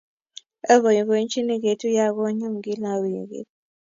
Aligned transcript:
Apoipoitchini 0.73 1.55
ketuye 1.63 2.01
ak 2.07 2.13
konyun 2.17 2.55
kila 2.65 2.91
wigit 3.01 3.47